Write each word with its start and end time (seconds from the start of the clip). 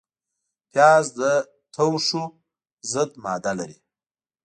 پیاز 0.71 1.05
د 1.19 1.21
توښو 1.73 2.23
ضد 2.91 3.11
ماده 3.23 3.51
لري 3.59 3.77